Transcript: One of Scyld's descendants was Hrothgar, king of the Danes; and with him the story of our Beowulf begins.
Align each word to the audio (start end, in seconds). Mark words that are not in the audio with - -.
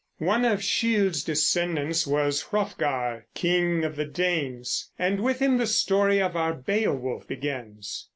One 0.17 0.45
of 0.45 0.63
Scyld's 0.63 1.23
descendants 1.23 2.07
was 2.07 2.47
Hrothgar, 2.49 3.27
king 3.35 3.83
of 3.83 3.95
the 3.97 4.05
Danes; 4.05 4.89
and 4.97 5.19
with 5.21 5.37
him 5.37 5.59
the 5.59 5.67
story 5.67 6.19
of 6.19 6.35
our 6.35 6.55
Beowulf 6.55 7.27
begins. 7.27 8.09